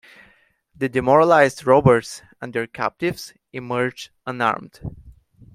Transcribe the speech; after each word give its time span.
The 0.75 0.89
demoralised 0.89 1.63
robbers 1.67 2.23
and 2.41 2.53
their 2.53 2.65
captives 2.65 3.35
emerged 3.53 4.09
unharmed. 4.25 4.79